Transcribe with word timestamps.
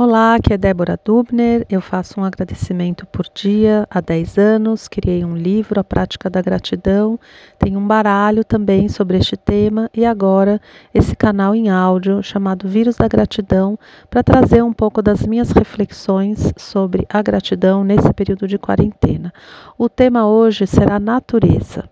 Olá, 0.00 0.36
aqui 0.36 0.52
é 0.52 0.56
Débora 0.56 0.96
Dubner. 1.04 1.66
Eu 1.68 1.80
faço 1.80 2.20
um 2.20 2.24
agradecimento 2.24 3.04
por 3.04 3.26
dia 3.34 3.84
há 3.90 4.00
10 4.00 4.38
anos. 4.38 4.86
Criei 4.86 5.24
um 5.24 5.36
livro, 5.36 5.80
A 5.80 5.82
Prática 5.82 6.30
da 6.30 6.40
Gratidão. 6.40 7.18
Tenho 7.58 7.80
um 7.80 7.84
baralho 7.84 8.44
também 8.44 8.88
sobre 8.88 9.18
este 9.18 9.36
tema 9.36 9.90
e 9.92 10.06
agora 10.06 10.60
esse 10.94 11.16
canal 11.16 11.52
em 11.52 11.68
áudio 11.68 12.22
chamado 12.22 12.68
Vírus 12.68 12.94
da 12.94 13.08
Gratidão 13.08 13.76
para 14.08 14.22
trazer 14.22 14.62
um 14.62 14.72
pouco 14.72 15.02
das 15.02 15.26
minhas 15.26 15.50
reflexões 15.50 16.52
sobre 16.56 17.04
a 17.08 17.20
gratidão 17.20 17.82
nesse 17.82 18.14
período 18.14 18.46
de 18.46 18.56
quarentena. 18.56 19.32
O 19.76 19.88
tema 19.88 20.28
hoje 20.28 20.64
será 20.64 21.00
natureza. 21.00 21.90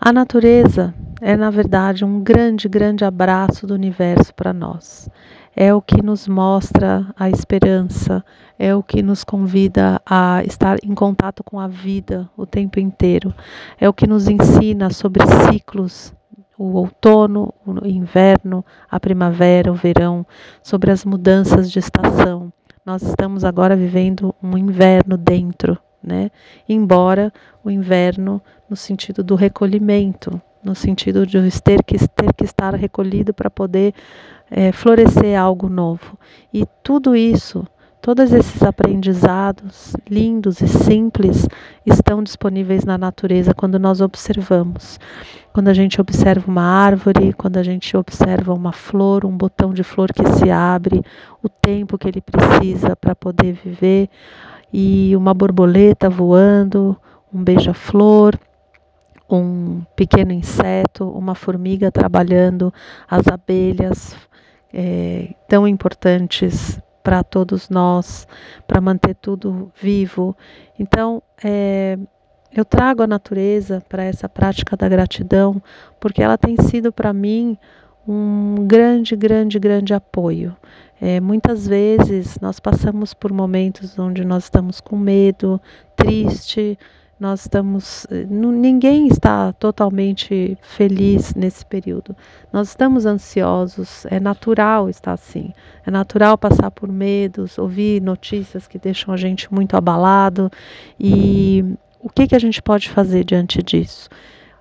A 0.00 0.10
natureza 0.10 0.94
é, 1.20 1.36
na 1.36 1.50
verdade, 1.50 2.04
um 2.04 2.20
grande, 2.20 2.68
grande 2.68 3.04
abraço 3.04 3.66
do 3.66 3.74
universo 3.74 4.34
para 4.34 4.52
nós 4.52 5.08
é 5.56 5.72
o 5.72 5.80
que 5.80 6.02
nos 6.02 6.28
mostra 6.28 7.06
a 7.18 7.30
esperança, 7.30 8.22
é 8.58 8.74
o 8.74 8.82
que 8.82 9.02
nos 9.02 9.24
convida 9.24 9.98
a 10.04 10.42
estar 10.44 10.76
em 10.84 10.94
contato 10.94 11.42
com 11.42 11.58
a 11.58 11.66
vida 11.66 12.28
o 12.36 12.44
tempo 12.44 12.78
inteiro, 12.78 13.34
é 13.80 13.88
o 13.88 13.94
que 13.94 14.06
nos 14.06 14.28
ensina 14.28 14.90
sobre 14.90 15.24
ciclos, 15.50 16.12
o 16.58 16.74
outono, 16.74 17.54
o 17.64 17.86
inverno, 17.86 18.62
a 18.90 19.00
primavera, 19.00 19.72
o 19.72 19.74
verão, 19.74 20.26
sobre 20.62 20.90
as 20.90 21.06
mudanças 21.06 21.70
de 21.70 21.78
estação. 21.78 22.52
Nós 22.84 23.02
estamos 23.02 23.42
agora 23.42 23.74
vivendo 23.74 24.34
um 24.42 24.58
inverno 24.58 25.16
dentro, 25.16 25.78
né? 26.02 26.30
Embora 26.68 27.32
o 27.64 27.70
inverno 27.70 28.42
no 28.68 28.76
sentido 28.76 29.24
do 29.24 29.34
recolhimento, 29.34 30.40
no 30.66 30.74
sentido 30.74 31.24
de 31.24 31.38
ter 31.62 31.82
que, 31.84 31.96
ter 32.08 32.32
que 32.34 32.44
estar 32.44 32.74
recolhido 32.74 33.32
para 33.32 33.48
poder 33.48 33.94
é, 34.50 34.72
florescer 34.72 35.38
algo 35.40 35.68
novo. 35.68 36.18
E 36.52 36.64
tudo 36.82 37.14
isso, 37.14 37.64
todos 38.02 38.32
esses 38.32 38.60
aprendizados 38.64 39.94
lindos 40.10 40.60
e 40.60 40.66
simples 40.66 41.46
estão 41.86 42.20
disponíveis 42.20 42.84
na 42.84 42.98
natureza 42.98 43.54
quando 43.54 43.78
nós 43.78 44.00
observamos. 44.00 44.98
Quando 45.52 45.68
a 45.68 45.74
gente 45.74 46.00
observa 46.00 46.50
uma 46.50 46.64
árvore, 46.64 47.32
quando 47.32 47.58
a 47.58 47.62
gente 47.62 47.96
observa 47.96 48.52
uma 48.52 48.72
flor, 48.72 49.24
um 49.24 49.36
botão 49.36 49.72
de 49.72 49.84
flor 49.84 50.12
que 50.12 50.26
se 50.32 50.50
abre, 50.50 51.00
o 51.42 51.48
tempo 51.48 51.96
que 51.96 52.08
ele 52.08 52.20
precisa 52.20 52.96
para 52.96 53.14
poder 53.14 53.52
viver, 53.52 54.10
e 54.72 55.16
uma 55.16 55.32
borboleta 55.32 56.10
voando, 56.10 56.96
um 57.32 57.42
beija-flor 57.42 58.36
um 59.28 59.82
pequeno 59.94 60.32
inseto, 60.32 61.08
uma 61.08 61.34
formiga 61.34 61.90
trabalhando, 61.90 62.72
as 63.08 63.26
abelhas 63.28 64.16
é, 64.72 65.34
tão 65.48 65.66
importantes 65.66 66.80
para 67.02 67.22
todos 67.22 67.68
nós, 67.68 68.26
para 68.66 68.80
manter 68.80 69.14
tudo 69.14 69.70
vivo. 69.80 70.36
Então, 70.78 71.22
é, 71.42 71.98
eu 72.52 72.64
trago 72.64 73.02
a 73.02 73.06
natureza 73.06 73.82
para 73.88 74.02
essa 74.02 74.28
prática 74.28 74.76
da 74.76 74.88
gratidão, 74.88 75.62
porque 76.00 76.22
ela 76.22 76.38
tem 76.38 76.56
sido 76.56 76.92
para 76.92 77.12
mim 77.12 77.56
um 78.08 78.66
grande, 78.66 79.14
grande, 79.16 79.58
grande 79.58 79.92
apoio. 79.92 80.56
É, 81.00 81.20
muitas 81.20 81.66
vezes 81.66 82.38
nós 82.40 82.58
passamos 82.58 83.12
por 83.12 83.32
momentos 83.32 83.98
onde 83.98 84.24
nós 84.24 84.44
estamos 84.44 84.80
com 84.80 84.96
medo, 84.96 85.60
triste, 85.94 86.78
nós 87.18 87.40
estamos. 87.40 88.06
Ninguém 88.28 89.08
está 89.08 89.52
totalmente 89.54 90.56
feliz 90.60 91.34
nesse 91.34 91.64
período. 91.64 92.14
Nós 92.52 92.68
estamos 92.68 93.06
ansiosos, 93.06 94.04
é 94.06 94.20
natural 94.20 94.90
estar 94.90 95.12
assim. 95.12 95.52
É 95.84 95.90
natural 95.90 96.36
passar 96.36 96.70
por 96.70 96.90
medos, 96.90 97.58
ouvir 97.58 98.02
notícias 98.02 98.68
que 98.68 98.78
deixam 98.78 99.14
a 99.14 99.16
gente 99.16 99.52
muito 99.52 99.76
abalado. 99.76 100.50
E 101.00 101.64
o 102.00 102.10
que, 102.10 102.26
que 102.26 102.36
a 102.36 102.38
gente 102.38 102.62
pode 102.62 102.90
fazer 102.90 103.24
diante 103.24 103.62
disso? 103.62 104.08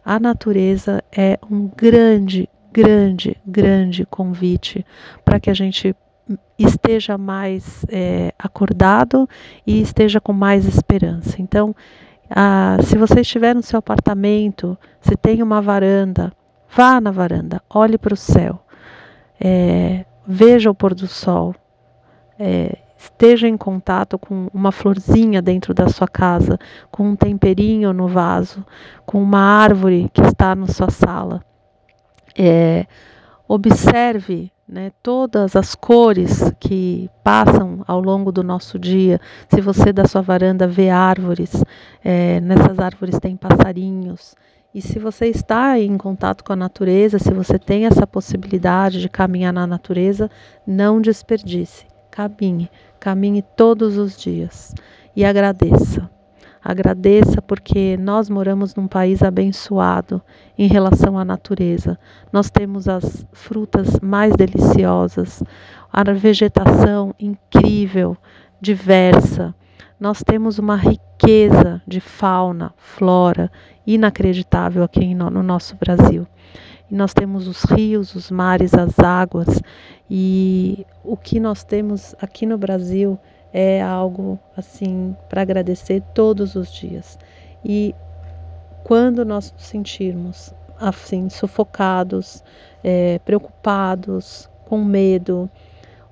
A 0.03 0.19
natureza 0.19 1.03
é 1.11 1.37
um 1.51 1.67
grande, 1.67 2.47
grande, 2.71 3.35
grande 3.45 4.05
convite 4.05 4.85
para 5.25 5.39
que 5.39 5.49
a 5.49 5.53
gente 5.53 5.95
esteja 6.57 7.17
mais 7.17 7.85
é, 7.89 8.33
acordado 8.39 9.27
e 9.65 9.81
esteja 9.81 10.21
com 10.21 10.33
mais 10.33 10.65
esperança. 10.65 11.41
Então, 11.41 11.75
ah, 12.29 12.77
se 12.81 12.97
você 12.97 13.21
estiver 13.21 13.53
no 13.53 13.61
seu 13.61 13.79
apartamento, 13.79 14.77
se 15.01 15.15
tem 15.15 15.43
uma 15.43 15.61
varanda, 15.61 16.31
vá 16.75 16.99
na 16.99 17.11
varanda, 17.11 17.61
olhe 17.69 17.97
para 17.97 18.13
o 18.13 18.17
céu, 18.17 18.59
é, 19.39 20.05
veja 20.25 20.71
o 20.71 20.75
pôr 20.75 20.93
do 20.93 21.07
sol, 21.07 21.53
é, 22.39 22.77
esteja 22.97 23.47
em 23.47 23.57
contato 23.57 24.17
com 24.17 24.47
uma 24.53 24.71
florzinha 24.71 25.41
dentro 25.41 25.73
da 25.73 25.87
sua 25.87 26.07
casa, 26.07 26.57
com 26.91 27.09
um 27.09 27.15
temperinho 27.15 27.93
no 27.93 28.07
vaso, 28.07 28.65
com 29.05 29.21
uma 29.21 29.39
árvore 29.39 30.09
que 30.13 30.21
está 30.21 30.55
na 30.55 30.67
sua 30.67 30.89
sala. 30.89 31.43
É, 32.37 32.85
observe 33.47 34.51
né, 34.67 34.91
todas 35.03 35.55
as 35.55 35.75
cores 35.75 36.51
que 36.59 37.09
passam 37.23 37.83
ao 37.87 38.01
longo 38.01 38.31
do 38.31 38.43
nosso 38.43 38.79
dia. 38.79 39.19
Se 39.53 39.61
você 39.61 39.93
da 39.93 40.05
sua 40.07 40.21
varanda 40.21 40.67
vê 40.67 40.89
árvores, 40.89 41.63
é, 42.03 42.39
nessas 42.41 42.79
árvores 42.79 43.19
tem 43.19 43.37
passarinhos. 43.37 44.35
E 44.73 44.81
se 44.81 44.99
você 44.99 45.27
está 45.27 45.79
em 45.79 45.97
contato 45.97 46.43
com 46.43 46.51
a 46.51 46.55
natureza, 46.55 47.17
se 47.17 47.31
você 47.33 47.57
tem 47.57 47.85
essa 47.85 48.05
possibilidade 48.05 48.99
de 48.99 49.07
caminhar 49.07 49.53
na 49.53 49.65
natureza, 49.65 50.29
não 50.67 50.99
desperdice. 50.99 51.85
Caminhe, 52.11 52.69
caminhe 52.99 53.41
todos 53.41 53.97
os 53.97 54.17
dias 54.17 54.73
e 55.15 55.23
agradeça. 55.23 56.09
Agradeça 56.67 57.43
porque 57.43 57.95
nós 57.95 58.27
moramos 58.27 58.73
num 58.73 58.87
país 58.87 59.21
abençoado 59.21 60.19
em 60.57 60.67
relação 60.67 61.15
à 61.15 61.23
natureza. 61.23 61.95
Nós 62.33 62.49
temos 62.49 62.87
as 62.87 63.23
frutas 63.31 63.99
mais 63.99 64.35
deliciosas, 64.35 65.43
a 65.93 66.03
vegetação 66.11 67.13
incrível, 67.19 68.17
diversa. 68.59 69.53
Nós 69.99 70.23
temos 70.23 70.57
uma 70.57 70.75
riqueza 70.75 71.83
de 71.85 71.99
fauna, 71.99 72.73
flora 72.77 73.51
inacreditável 73.85 74.83
aqui 74.83 75.13
no 75.13 75.43
nosso 75.43 75.75
Brasil. 75.75 76.25
E 76.89 76.95
nós 76.95 77.13
temos 77.13 77.47
os 77.47 77.63
rios, 77.63 78.15
os 78.15 78.31
mares, 78.31 78.73
as 78.73 78.97
águas, 78.97 79.61
e 80.09 80.83
o 81.03 81.15
que 81.15 81.39
nós 81.39 81.63
temos 81.63 82.15
aqui 82.19 82.47
no 82.47 82.57
Brasil 82.57 83.19
é 83.57 83.81
algo 83.81 84.37
assim 84.57 85.15
para 85.29 85.41
agradecer 85.41 86.03
todos 86.13 86.55
os 86.55 86.69
dias. 86.69 87.17
E 87.63 87.95
quando 88.83 89.23
nós 89.23 89.49
nos 89.53 89.63
sentirmos 89.63 90.53
assim 90.77 91.29
sufocados, 91.29 92.43
é, 92.83 93.17
preocupados, 93.19 94.49
com 94.65 94.83
medo, 94.83 95.49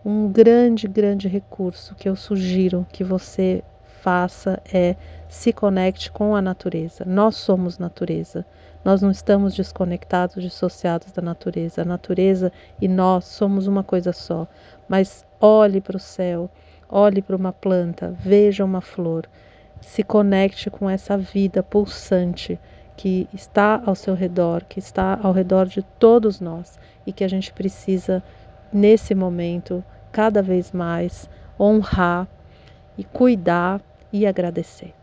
um 0.05 0.31
grande, 0.31 0.87
grande 0.87 1.27
recurso 1.27 1.93
que 1.95 2.07
eu 2.07 2.15
sugiro 2.15 2.87
que 2.93 3.03
você 3.03 3.61
faça 4.01 4.61
é 4.73 4.95
se 5.27 5.51
conecte 5.51 6.09
com 6.09 6.37
a 6.37 6.41
natureza. 6.41 7.03
Nós 7.05 7.35
somos 7.35 7.77
natureza. 7.77 8.45
Nós 8.85 9.01
não 9.01 9.11
estamos 9.11 9.53
desconectados, 9.53 10.41
dissociados 10.41 11.11
da 11.11 11.21
natureza. 11.21 11.81
A 11.81 11.85
natureza 11.85 12.53
e 12.79 12.87
nós 12.87 13.25
somos 13.25 13.67
uma 13.67 13.83
coisa 13.83 14.13
só. 14.13 14.47
Mas 14.87 15.25
olhe 15.41 15.81
para 15.81 15.97
o 15.97 15.99
céu, 15.99 16.49
Olhe 16.95 17.23
para 17.23 17.35
uma 17.35 17.51
planta, 17.51 18.13
veja 18.19 18.63
uma 18.63 18.79
flor, 18.79 19.27
se 19.81 20.03
conecte 20.03 20.69
com 20.69 20.87
essa 20.87 21.17
vida 21.17 21.63
pulsante 21.63 22.59
que 22.95 23.27
está 23.33 23.81
ao 23.83 23.95
seu 23.95 24.13
redor, 24.13 24.63
que 24.65 24.77
está 24.77 25.19
ao 25.23 25.31
redor 25.31 25.65
de 25.65 25.81
todos 25.81 26.39
nós 26.39 26.77
e 27.03 27.11
que 27.11 27.23
a 27.23 27.27
gente 27.27 27.51
precisa, 27.51 28.21
nesse 28.71 29.15
momento, 29.15 29.83
cada 30.11 30.43
vez 30.43 30.71
mais 30.71 31.27
honrar 31.59 32.27
e 32.95 33.03
cuidar 33.03 33.81
e 34.11 34.27
agradecer. 34.27 34.93